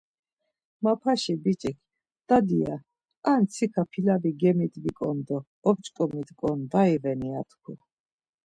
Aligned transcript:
Mapaşi 0.83 1.33
biç̌ik, 1.43 1.77
Dadi, 2.27 2.57
ya, 2.65 2.75
Ar 3.31 3.39
mtsika 3.43 3.83
pilavi 3.91 4.31
gemidvitǩon 4.41 5.17
do 5.27 5.37
op̌ç̌ǩomitǩon 5.69 6.59
var 6.71 6.87
iveni? 6.95 7.27
ya 7.33 7.41
tku. 7.49 7.73